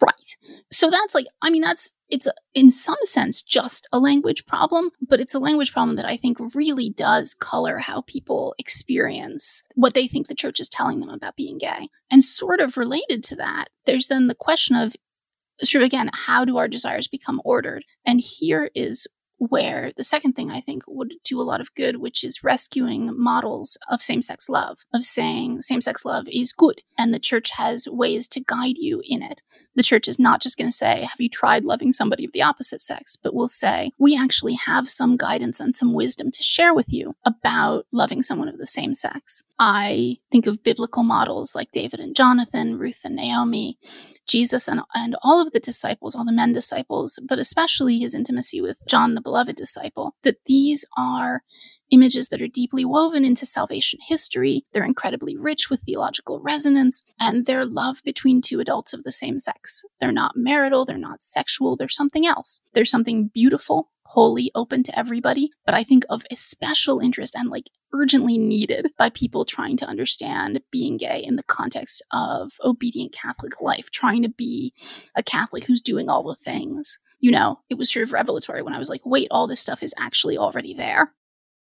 [0.01, 0.37] Right.
[0.71, 5.19] So that's like, I mean, that's, it's in some sense just a language problem, but
[5.21, 10.07] it's a language problem that I think really does color how people experience what they
[10.07, 11.89] think the church is telling them about being gay.
[12.09, 14.95] And sort of related to that, there's then the question of,
[15.59, 17.83] sort of again, how do our desires become ordered?
[18.05, 19.07] And here is
[19.49, 23.09] where the second thing I think would do a lot of good, which is rescuing
[23.19, 27.49] models of same sex love, of saying same sex love is good and the church
[27.57, 29.41] has ways to guide you in it.
[29.75, 32.43] The church is not just going to say, Have you tried loving somebody of the
[32.43, 33.15] opposite sex?
[33.15, 37.15] but will say, We actually have some guidance and some wisdom to share with you
[37.25, 39.41] about loving someone of the same sex.
[39.57, 43.79] I think of biblical models like David and Jonathan, Ruth and Naomi,
[44.31, 48.61] Jesus and, and all of the disciples, all the men disciples, but especially his intimacy
[48.61, 51.43] with John, the beloved disciple, that these are
[51.91, 54.65] images that are deeply woven into salvation history.
[54.71, 59.37] They're incredibly rich with theological resonance, and they're love between two adults of the same
[59.37, 59.83] sex.
[59.99, 62.61] They're not marital, they're not sexual, they're something else.
[62.73, 67.65] They're something beautiful, wholly open to everybody, but I think of especial interest and like
[67.93, 73.61] urgently needed by people trying to understand being gay in the context of obedient Catholic
[73.61, 74.73] life, trying to be
[75.15, 76.97] a Catholic who's doing all the things.
[77.19, 79.83] You know, it was sort of revelatory when I was like, wait, all this stuff
[79.83, 81.13] is actually already there.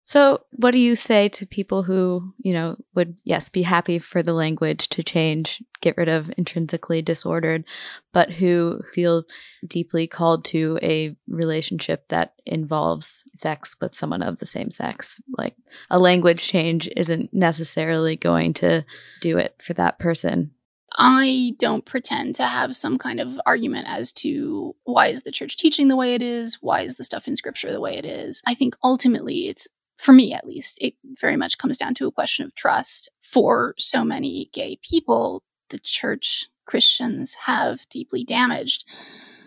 [0.07, 4.23] So, what do you say to people who, you know, would, yes, be happy for
[4.23, 7.64] the language to change, get rid of intrinsically disordered,
[8.12, 9.25] but who feel
[9.66, 15.21] deeply called to a relationship that involves sex with someone of the same sex?
[15.37, 15.57] Like,
[15.90, 18.85] a language change isn't necessarily going to
[19.21, 20.53] do it for that person.
[20.97, 25.57] I don't pretend to have some kind of argument as to why is the church
[25.57, 26.59] teaching the way it is?
[26.62, 28.40] Why is the stuff in scripture the way it is?
[28.47, 32.12] I think ultimately it's for me at least, it very much comes down to a
[32.12, 33.11] question of trust.
[33.22, 38.85] For so many gay people, the church Christians have deeply damaged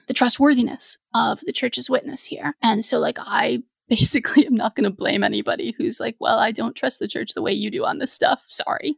[0.08, 2.56] the trustworthiness of the church's witness here.
[2.64, 6.52] And so, like, I basically am not going to blame anybody who's like, well, I
[6.52, 8.44] don't trust the church the way you do on this stuff.
[8.48, 8.98] Sorry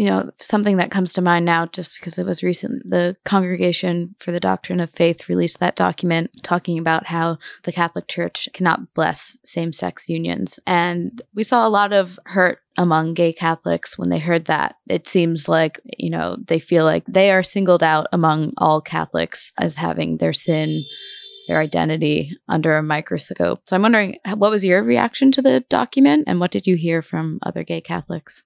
[0.00, 4.14] you know, something that comes to mind now, just because it was recent, the Congregation
[4.18, 8.94] for the Doctrine of Faith released that document talking about how the Catholic Church cannot
[8.94, 10.58] bless same sex unions.
[10.66, 14.76] And we saw a lot of hurt among gay Catholics when they heard that.
[14.88, 19.52] It seems like, you know, they feel like they are singled out among all Catholics
[19.58, 20.86] as having their sin
[21.46, 23.62] their identity under a microscope.
[23.66, 27.02] So I'm wondering, what was your reaction to the document and what did you hear
[27.02, 28.44] from other gay Catholics?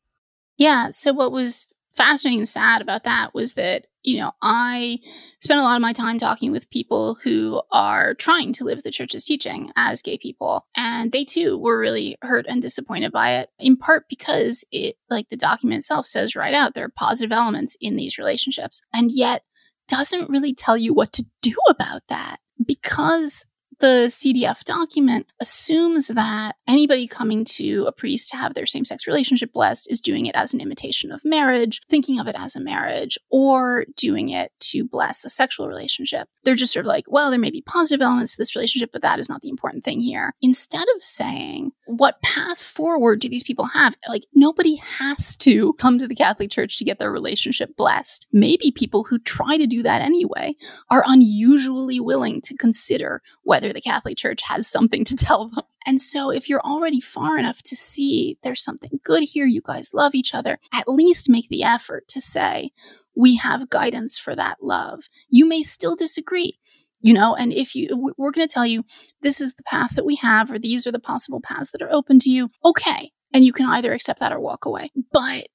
[0.56, 0.90] Yeah.
[0.90, 4.98] So what was fascinating and sad about that was that, you know, I
[5.40, 8.90] spent a lot of my time talking with people who are trying to live the
[8.90, 10.66] church's teaching as gay people.
[10.76, 15.28] And they too were really hurt and disappointed by it, in part because it, like
[15.28, 18.82] the document itself says right out, there are positive elements in these relationships.
[18.92, 19.42] And yet,
[19.88, 23.44] doesn't really tell you what to do about that because
[23.80, 29.06] the CDF document assumes that anybody coming to a priest to have their same sex
[29.06, 32.60] relationship blessed is doing it as an imitation of marriage, thinking of it as a
[32.60, 36.28] marriage, or doing it to bless a sexual relationship.
[36.44, 39.02] They're just sort of like, well, there may be positive elements to this relationship, but
[39.02, 40.34] that is not the important thing here.
[40.42, 43.96] Instead of saying, what path forward do these people have?
[44.08, 48.26] Like, nobody has to come to the Catholic Church to get their relationship blessed.
[48.32, 50.54] Maybe people who try to do that anyway
[50.90, 55.64] are unusually willing to consider whether the Catholic Church has something to tell them.
[55.86, 59.94] And so, if you're already far enough to see there's something good here, you guys
[59.94, 62.70] love each other, at least make the effort to say,
[63.16, 65.04] we have guidance for that love.
[65.28, 66.58] You may still disagree
[67.04, 68.82] you know and if you we're going to tell you
[69.20, 71.92] this is the path that we have or these are the possible paths that are
[71.92, 75.46] open to you okay and you can either accept that or walk away but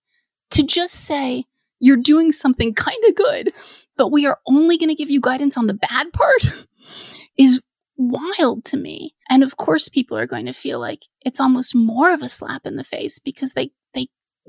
[0.52, 1.44] to just say
[1.80, 3.52] you're doing something kind of good
[3.98, 6.68] but we are only going to give you guidance on the bad part
[7.38, 7.62] is
[8.00, 12.12] wild to me and of course people are going to feel like it's almost more
[12.14, 14.08] of a slap in the face because they they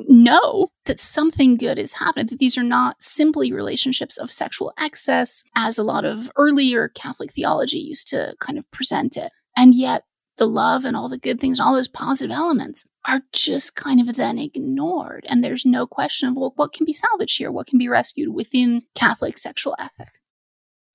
[0.08, 5.44] know that something good is happening, that these are not simply relationships of sexual excess,
[5.56, 9.32] as a lot of earlier Catholic theology used to kind of present it.
[9.56, 10.04] And yet,
[10.36, 14.16] the love and all the good things, all those positive elements are just kind of
[14.16, 15.26] then ignored.
[15.28, 17.50] And there's no question of, well, what can be salvaged here?
[17.50, 20.08] What can be rescued within Catholic sexual ethic?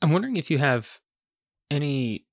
[0.01, 0.99] I'm wondering if you have
[1.69, 2.24] any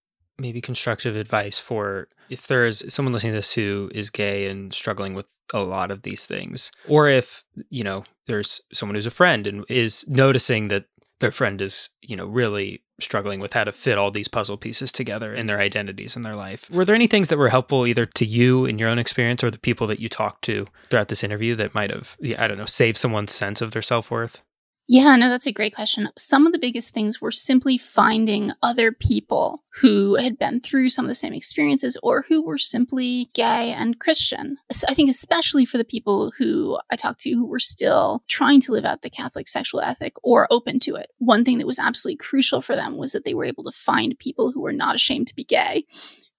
[0.42, 4.74] maybe constructive advice for if there is someone listening to this who is gay and
[4.74, 9.10] struggling with a lot of these things, or if, you know, there's someone who's a
[9.10, 10.86] friend and is noticing that
[11.20, 14.92] their friend is, you know, really struggling with how to fit all these puzzle pieces
[14.92, 16.70] together in their identities in their life.
[16.70, 19.50] Were there any things that were helpful either to you in your own experience or
[19.50, 22.64] the people that you talked to throughout this interview that might have, I don't know,
[22.64, 24.42] saved someone's sense of their self worth?
[24.88, 26.08] Yeah, no, that's a great question.
[26.18, 31.04] Some of the biggest things were simply finding other people who had been through some
[31.04, 34.58] of the same experiences or who were simply gay and Christian.
[34.88, 38.72] I think, especially for the people who I talked to who were still trying to
[38.72, 42.16] live out the Catholic sexual ethic or open to it, one thing that was absolutely
[42.18, 45.28] crucial for them was that they were able to find people who were not ashamed
[45.28, 45.86] to be gay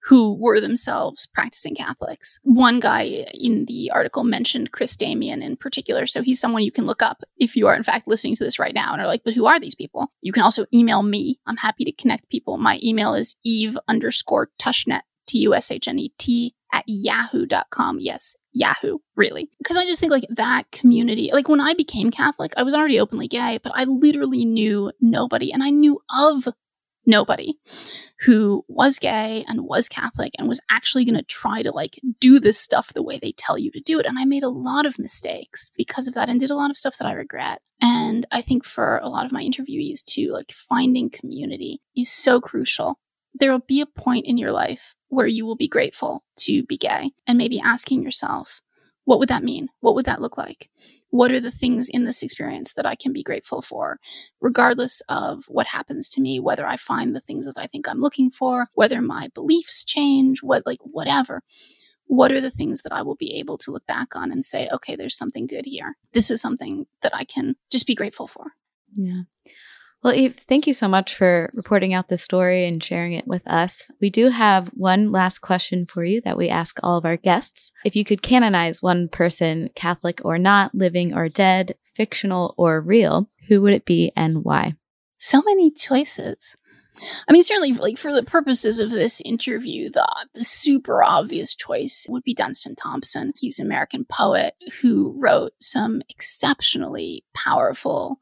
[0.04, 2.38] who were themselves practicing Catholics.
[2.42, 6.06] One guy in the article mentioned Chris Damian in particular.
[6.06, 8.58] So he's someone you can look up if you are, in fact, listening to this
[8.58, 10.12] right now and are like, but who are these people?
[10.20, 11.40] You can also email me.
[11.46, 12.58] I'm happy to connect people.
[12.58, 17.98] My email is eve underscore tushnet, T U S H N E T, at yahoo.com.
[18.00, 19.48] Yes, Yahoo, really.
[19.58, 23.00] Because I just think like that community, like when I became Catholic, I was already
[23.00, 26.48] openly gay, but I literally knew nobody and I knew of
[27.06, 27.54] nobody
[28.20, 32.40] who was gay and was Catholic and was actually going to try to like do
[32.40, 34.06] this stuff the way they tell you to do it.
[34.06, 36.76] And I made a lot of mistakes because of that and did a lot of
[36.76, 37.60] stuff that I regret.
[37.80, 42.40] And I think for a lot of my interviewees too, like finding community is so
[42.40, 42.98] crucial.
[43.34, 46.78] There will be a point in your life where you will be grateful to be
[46.78, 48.60] gay and maybe asking yourself,
[49.04, 49.68] what would that mean?
[49.80, 50.70] What would that look like?
[51.14, 54.00] What are the things in this experience that I can be grateful for,
[54.40, 58.00] regardless of what happens to me, whether I find the things that I think I'm
[58.00, 61.42] looking for, whether my beliefs change, what like whatever.
[62.06, 64.68] What are the things that I will be able to look back on and say,
[64.72, 65.96] okay, there's something good here.
[66.14, 68.46] This is something that I can just be grateful for.
[68.96, 69.22] Yeah.
[70.04, 73.40] Well, Eve, thank you so much for reporting out this story and sharing it with
[73.48, 73.90] us.
[74.02, 77.72] We do have one last question for you that we ask all of our guests.
[77.86, 83.30] If you could canonize one person, Catholic or not, living or dead, fictional or real,
[83.48, 84.74] who would it be and why?
[85.16, 86.54] So many choices.
[87.26, 92.06] I mean, certainly, like for the purposes of this interview, the the super obvious choice
[92.10, 93.32] would be Dunstan Thompson.
[93.36, 98.20] He's an American poet who wrote some exceptionally powerful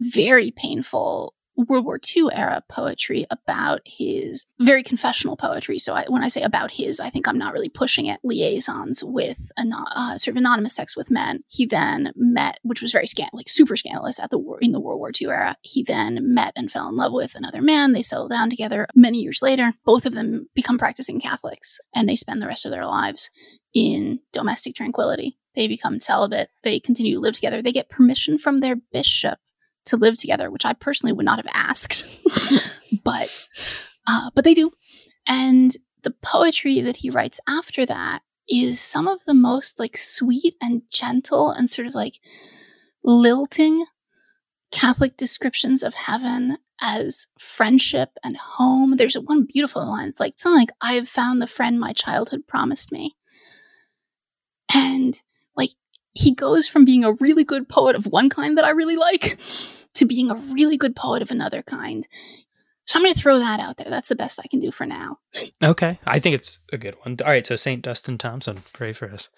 [0.00, 5.78] very painful World War II era poetry about his very confessional poetry.
[5.78, 8.20] So I, when I say about his, I think I'm not really pushing it.
[8.22, 11.42] Liaisons with uh, sort of anonymous sex with men.
[11.48, 14.80] He then met, which was very scan like super scandalous at the war in the
[14.80, 15.56] World War II era.
[15.62, 17.92] He then met and fell in love with another man.
[17.92, 18.86] They settle down together.
[18.94, 22.72] Many years later, both of them become practicing Catholics, and they spend the rest of
[22.72, 23.30] their lives
[23.72, 25.38] in domestic tranquility.
[25.54, 26.50] They become celibate.
[26.64, 27.62] They continue to live together.
[27.62, 29.38] They get permission from their bishop
[29.86, 32.04] to live together, which I personally would not have asked,
[33.04, 33.48] but
[34.06, 34.70] uh, but they do.
[35.26, 35.72] And
[36.02, 40.82] the poetry that he writes after that is some of the most like sweet and
[40.90, 42.20] gentle and sort of like
[43.02, 43.84] lilting
[44.70, 48.96] Catholic descriptions of heaven as friendship and home.
[48.96, 50.08] There's one beautiful line.
[50.08, 53.16] It's like something like, I've found the friend my childhood promised me.
[54.74, 55.20] And
[56.16, 59.36] he goes from being a really good poet of one kind that I really like
[59.94, 62.08] to being a really good poet of another kind.
[62.86, 63.90] So I'm going to throw that out there.
[63.90, 65.18] That's the best I can do for now.
[65.62, 65.98] Okay.
[66.06, 67.16] I think it's a good one.
[67.24, 67.46] All right.
[67.46, 67.82] So St.
[67.82, 69.28] Dunstan Thompson, pray for us.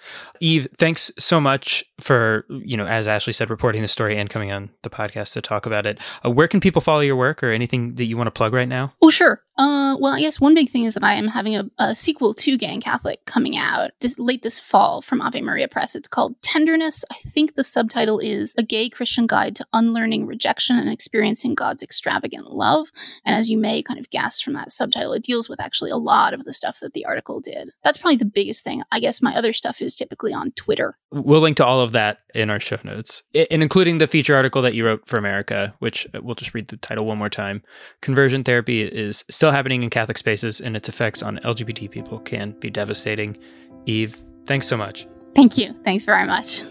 [0.41, 4.53] Eve, thanks so much for, you know, as Ashley said, reporting the story and coming
[4.53, 5.99] on the podcast to talk about it.
[6.25, 8.69] Uh, where can people follow your work or anything that you want to plug right
[8.69, 8.93] now?
[9.03, 9.43] Oh, sure.
[9.57, 12.33] Uh, well, I guess one big thing is that I am having a, a sequel
[12.35, 15.97] to Gay and Catholic coming out this late this fall from Ave Maria Press.
[15.97, 17.05] It's called Tenderness.
[17.11, 21.83] I think the subtitle is A Gay Christian Guide to Unlearning Rejection and Experiencing God's
[21.83, 22.91] Extravagant Love.
[23.25, 25.97] And as you may kind of guess from that subtitle, it deals with actually a
[25.97, 27.71] lot of the stuff that the article did.
[27.85, 28.83] That's probably the biggest thing.
[28.91, 30.99] I guess my other stuff is typically on Twitter.
[31.13, 34.61] We'll link to all of that in our show notes, and including the feature article
[34.63, 37.63] that you wrote for America, which uh, we'll just read the title one more time.
[38.03, 42.53] Conversion therapy is still happening in Catholic spaces, and its effects on LGBT people can
[42.59, 43.39] be devastating.
[43.87, 44.17] Eve,
[44.47, 45.07] thanks so much.
[45.35, 45.75] Thank you.
[45.85, 46.63] Thanks very much.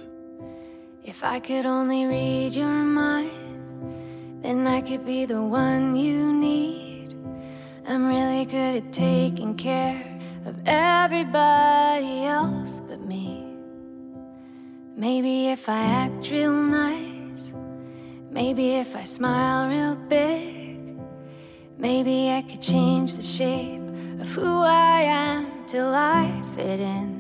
[1.04, 3.47] If I could only read your mind,
[4.42, 7.16] then I could be the one you need.
[7.88, 13.44] I'm really good at taking care of everybody else but me.
[14.96, 17.54] Maybe if I act real nice,
[18.30, 20.98] maybe if I smile real big,
[21.78, 23.82] maybe I could change the shape
[24.20, 27.18] of who I am till I fit in.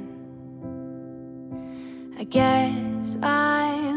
[2.20, 3.97] I guess I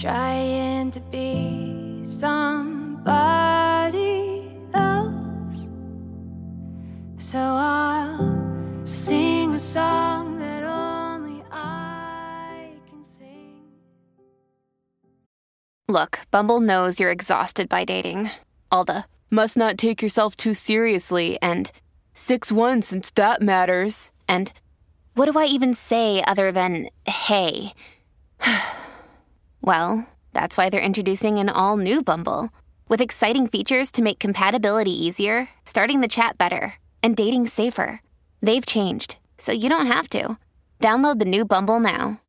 [0.00, 3.12] trying to be somebody
[4.72, 5.68] else.
[7.18, 13.60] So I'll sing a song that only I can sing.
[15.86, 18.30] Look, Bumble knows you're exhausted by dating.
[18.72, 21.70] All the must not take yourself too seriously and
[22.14, 24.12] 6 1 since that matters.
[24.26, 24.50] And
[25.14, 27.74] what do I even say other than hey?
[29.62, 32.50] well, that's why they're introducing an all new Bumble
[32.88, 38.00] with exciting features to make compatibility easier, starting the chat better, and dating safer.
[38.42, 40.36] They've changed, so you don't have to.
[40.80, 42.20] Download the new Bumble now.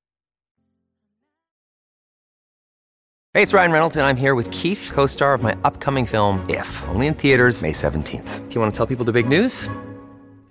[3.33, 6.45] Hey, it's Ryan Reynolds, and I'm here with Keith, co star of my upcoming film,
[6.49, 8.49] If, only in theaters, May 17th.
[8.49, 9.69] Do you want to tell people the big news?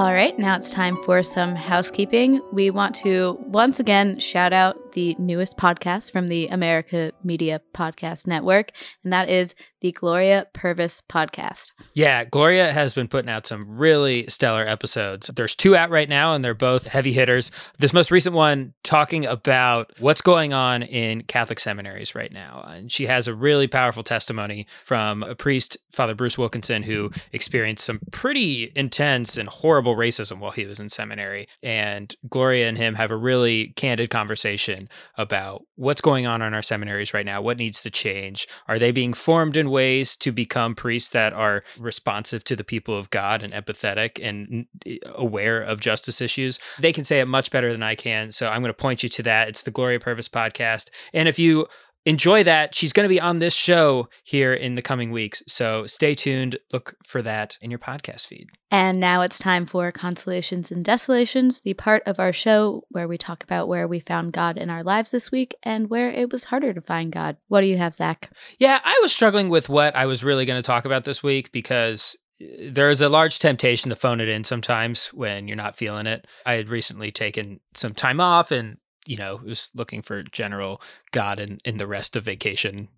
[0.00, 2.40] All right, now it's time for some housekeeping.
[2.52, 8.26] We want to once again shout out the newest podcast from the America Media Podcast
[8.26, 8.72] Network,
[9.04, 11.72] and that is the Gloria Purvis podcast.
[11.94, 15.28] Yeah, Gloria has been putting out some really stellar episodes.
[15.28, 17.50] There's two out right now, and they're both heavy hitters.
[17.78, 22.64] This most recent one talking about what's going on in Catholic seminaries right now.
[22.68, 27.84] And she has a really powerful testimony from a priest, Father Bruce Wilkinson, who experienced
[27.84, 31.48] some pretty intense and horrible racism while he was in seminary.
[31.62, 34.79] And Gloria and him have a really candid conversation
[35.16, 38.46] about what's going on in our seminaries right now, what needs to change.
[38.68, 42.96] Are they being formed in ways to become priests that are responsive to the people
[42.96, 44.66] of God and empathetic and
[45.14, 46.58] aware of justice issues.
[46.78, 48.32] They can say it much better than I can.
[48.32, 49.48] So I'm going to point you to that.
[49.48, 50.90] It's the Gloria Purvis podcast.
[51.12, 51.66] And if you
[52.06, 55.42] enjoy that, she's going to be on this show here in the coming weeks.
[55.46, 56.58] So stay tuned.
[56.72, 58.48] Look for that in your podcast feed.
[58.70, 63.18] And now it's time for Consolations and Desolations, the part of our show where we
[63.18, 66.44] talk about where we found God in our lives this week and where it was
[66.44, 67.36] harder to find God.
[67.48, 68.30] What do you have, Zach?
[68.58, 71.50] Yeah, I was struggling with what I was really going to talk about this week
[71.50, 75.76] because uh, there is a large temptation to phone it in sometimes when you're not
[75.76, 76.26] feeling it.
[76.46, 80.80] I had recently taken some time off and you know, was looking for general
[81.12, 82.88] God and in the rest of vacation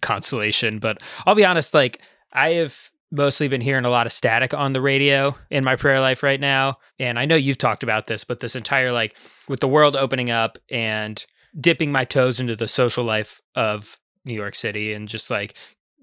[0.00, 0.78] consolation.
[0.78, 2.00] But I'll be honest, like
[2.32, 6.00] I have mostly been hearing a lot of static on the radio in my prayer
[6.00, 6.78] life right now.
[6.98, 9.16] And I know you've talked about this, but this entire like
[9.48, 11.24] with the world opening up and
[11.58, 15.54] dipping my toes into the social life of New York City and just like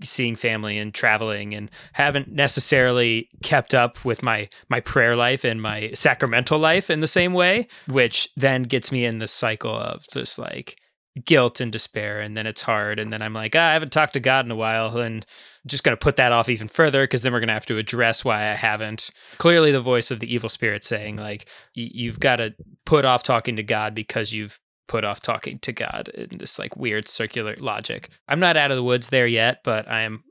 [0.04, 5.62] seeing family and traveling and haven't necessarily kept up with my my prayer life and
[5.62, 10.06] my sacramental life in the same way which then gets me in this cycle of
[10.12, 10.78] just like
[11.26, 14.14] guilt and despair, and then it's hard, and then I'm like, ah, I haven't talked
[14.14, 17.22] to God in a while, and I'm just gonna put that off even further because
[17.22, 19.10] then we're gonna have to address why I haven't.
[19.38, 23.56] Clearly, the voice of the evil spirit saying like, you've got to put off talking
[23.56, 28.10] to God because you've put off talking to God in this like weird circular logic.
[28.28, 30.24] I'm not out of the woods there yet, but I am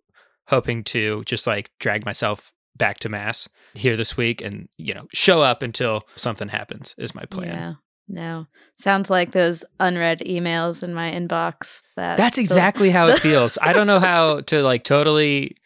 [0.49, 5.07] hoping to just like drag myself back to mass here this week and you know
[5.15, 7.49] show up until something happens is my plan.
[7.49, 7.73] Yeah.
[8.09, 8.47] No.
[8.79, 13.59] Sounds like those unread emails in my inbox that That's the- exactly how it feels.
[13.61, 15.57] I don't know how to like totally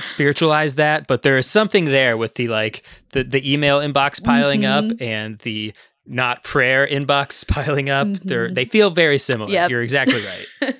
[0.00, 2.82] spiritualize that, but there is something there with the like
[3.12, 5.00] the the email inbox piling up Mhm.
[5.02, 5.72] and the
[6.08, 8.08] not prayer inbox piling up.
[8.24, 8.54] They're Mhm.
[8.54, 9.50] they feel very similar.
[9.50, 9.70] Yep.
[9.70, 10.74] You're exactly right.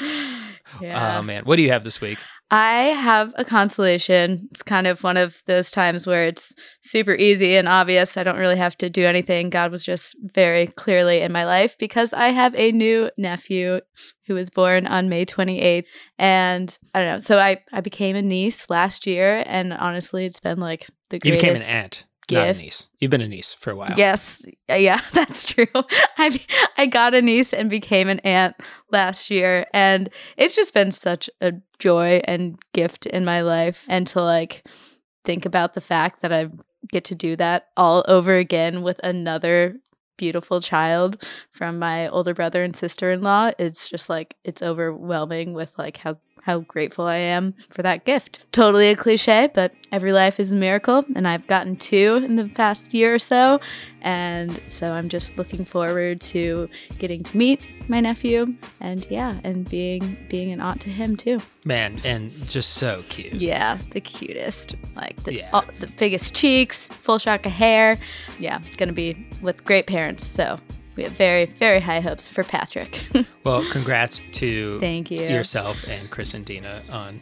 [0.80, 1.18] yeah.
[1.18, 2.18] Oh man, what do you have this week?
[2.48, 4.46] I have a consolation.
[4.52, 8.16] It's kind of one of those times where it's super easy and obvious.
[8.16, 9.50] I don't really have to do anything.
[9.50, 13.80] God was just very clearly in my life because I have a new nephew
[14.28, 15.86] who was born on May 28th.
[16.20, 17.18] And I don't know.
[17.18, 19.42] So I, I became a niece last year.
[19.44, 21.24] And honestly, it's been like the greatest.
[21.26, 22.04] You became an greatest.
[22.34, 22.88] Aunt, not a niece.
[22.98, 23.94] You've been a niece for a while.
[23.96, 25.66] Yes, yeah, that's true.
[26.18, 26.40] I
[26.76, 28.56] I got a niece and became an aunt
[28.90, 33.86] last year, and it's just been such a joy and gift in my life.
[33.88, 34.66] And to like
[35.24, 36.50] think about the fact that I
[36.90, 39.76] get to do that all over again with another
[40.16, 45.98] beautiful child from my older brother and sister-in-law it's just like it's overwhelming with like
[45.98, 46.16] how
[46.46, 48.46] how grateful I am for that gift.
[48.52, 52.44] Totally a cliche, but every life is a miracle, and I've gotten two in the
[52.44, 53.60] past year or so.
[54.00, 56.68] And so I'm just looking forward to
[57.00, 58.46] getting to meet my nephew
[58.80, 61.40] and yeah, and being being an aunt to him too.
[61.64, 63.34] Man, and just so cute.
[63.34, 64.76] Yeah, the cutest.
[64.94, 65.50] Like the Yeah.
[65.52, 67.98] all, the biggest cheeks, full shock of hair.
[68.38, 70.24] Yeah, gonna be with great parents.
[70.24, 70.60] So
[70.96, 73.02] we have very, very high hopes for Patrick.
[73.44, 75.20] Well, congrats to Thank you.
[75.20, 77.20] yourself and Chris and Dina on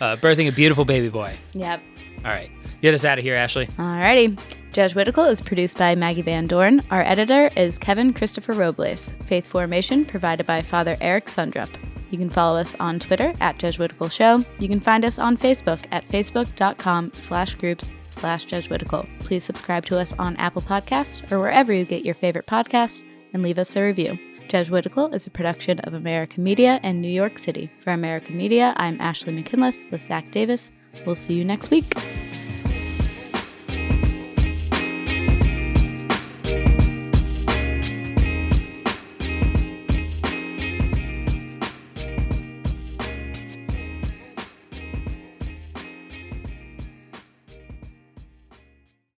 [0.00, 1.34] uh, birthing a beautiful baby boy.
[1.52, 1.82] yep.
[2.24, 2.50] All right.
[2.80, 3.68] Get us out of here, Ashley.
[3.78, 4.38] All Alrighty.
[4.72, 6.82] Jesuitical is produced by Maggie Van Dorn.
[6.90, 9.12] Our editor is Kevin Christopher Robles.
[9.26, 11.68] Faith Formation provided by Father Eric Sundrup.
[12.10, 14.44] You can follow us on Twitter at Jesuitical Show.
[14.58, 19.06] You can find us on Facebook at facebook.com slash groups slash Jesuitical.
[19.20, 23.02] Please subscribe to us on Apple Podcasts or wherever you get your favorite podcasts
[23.36, 24.18] and leave us a review.
[24.48, 27.70] Jesuitical is a production of America Media and New York City.
[27.80, 30.70] For America Media, I'm Ashley McKinless with Zach Davis.
[31.04, 31.94] We'll see you next week.